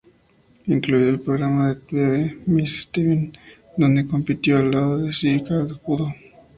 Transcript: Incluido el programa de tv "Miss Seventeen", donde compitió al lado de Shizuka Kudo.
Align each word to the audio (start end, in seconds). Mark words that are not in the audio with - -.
Incluido 0.65 1.11
el 1.11 1.19
programa 1.19 1.67
de 1.67 1.75
tv 1.81 2.37
"Miss 2.47 2.89
Seventeen", 2.91 3.37
donde 3.77 4.07
compitió 4.07 4.57
al 4.57 4.71
lado 4.71 4.97
de 4.97 5.11
Shizuka 5.11 5.67
Kudo. 5.75 6.11